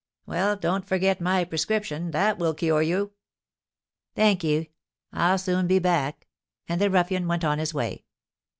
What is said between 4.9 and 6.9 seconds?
I'll soon be back." And the